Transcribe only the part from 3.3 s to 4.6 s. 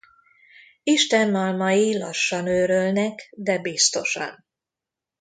de biztosan.